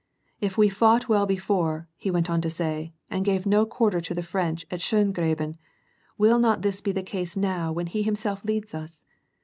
If 0.39 0.57
we 0.57 0.67
fought 0.67 1.07
well 1.07 1.27
before," 1.27 1.87
he 1.95 2.09
went 2.09 2.27
on 2.27 2.41
to 2.41 2.49
say," 2.49 2.91
and 3.11 3.23
gave 3.23 3.45
no 3.45 3.67
quarter 3.67 4.01
to 4.01 4.15
the 4.15 4.23
French 4.23 4.65
at 4.71 4.79
Schdngraben, 4.79 5.59
will 6.17 6.39
not 6.39 6.63
this 6.63 6.81
be 6.81 6.91
the 6.91 7.03
case 7.03 7.37
now 7.37 7.71
when 7.71 7.85
he 7.85 8.01
himself 8.01 8.43
leads 8.43 8.73
us 8.73 9.03